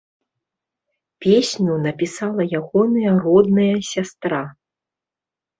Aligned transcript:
Песню 1.25 1.75
напісала 1.83 2.43
ягоная 2.61 3.13
родная 3.27 3.77
сястра. 3.93 4.43